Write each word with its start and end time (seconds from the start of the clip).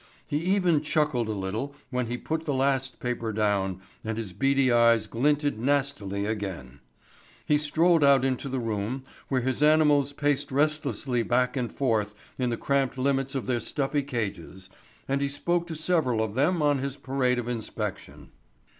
He 0.25 0.37
even 0.37 0.81
chuckled 0.81 1.27
a 1.27 1.31
little 1.33 1.75
when 1.91 2.07
he 2.07 2.17
put 2.17 2.45
the 2.47 2.55
last 2.55 2.99
paper 2.99 3.31
down 3.31 3.81
and 4.03 4.17
his 4.17 4.33
beady 4.33 4.71
eyes 4.71 5.05
glinted 5.05 5.59
nastily 5.59 6.25
again. 6.25 6.79
He 7.45 7.59
strolled 7.59 8.03
out 8.03 8.25
into 8.25 8.49
the 8.49 8.57
room 8.57 9.03
where 9.27 9.41
his 9.41 9.61
animals 9.61 10.11
paced 10.11 10.51
restlessly 10.51 11.21
back 11.21 11.55
and 11.55 11.71
forth 11.71 12.15
in 12.39 12.49
the 12.49 12.57
cramped 12.57 12.97
limits 12.97 13.35
of 13.35 13.45
their 13.45 13.59
stuffy 13.59 14.01
cages 14.01 14.71
and 15.07 15.21
he 15.21 15.29
spoke 15.29 15.67
to 15.67 15.75
several 15.75 16.23
of 16.23 16.33
them 16.33 16.63
on 16.63 16.79
his 16.79 16.97
parade 16.97 17.37
of 17.37 17.47
inspection. 17.47 18.31